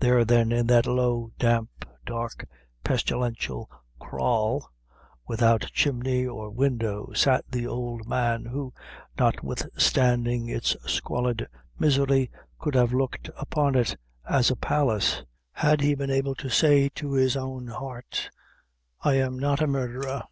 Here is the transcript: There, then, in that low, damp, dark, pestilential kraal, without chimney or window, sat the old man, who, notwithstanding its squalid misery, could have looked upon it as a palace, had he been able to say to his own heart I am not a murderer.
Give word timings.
There, 0.00 0.24
then, 0.24 0.52
in 0.52 0.68
that 0.68 0.86
low, 0.86 1.32
damp, 1.38 1.84
dark, 2.06 2.48
pestilential 2.82 3.68
kraal, 4.00 4.70
without 5.28 5.70
chimney 5.74 6.24
or 6.26 6.48
window, 6.48 7.12
sat 7.12 7.44
the 7.50 7.66
old 7.66 8.08
man, 8.08 8.46
who, 8.46 8.72
notwithstanding 9.18 10.48
its 10.48 10.74
squalid 10.90 11.46
misery, 11.78 12.30
could 12.58 12.74
have 12.74 12.94
looked 12.94 13.28
upon 13.36 13.74
it 13.74 13.94
as 14.26 14.50
a 14.50 14.56
palace, 14.56 15.22
had 15.52 15.82
he 15.82 15.94
been 15.94 16.10
able 16.10 16.34
to 16.36 16.48
say 16.48 16.88
to 16.94 17.12
his 17.12 17.36
own 17.36 17.66
heart 17.66 18.30
I 19.02 19.16
am 19.18 19.38
not 19.38 19.60
a 19.60 19.66
murderer. 19.66 20.22